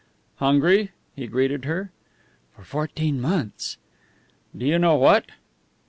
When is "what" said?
4.95-5.25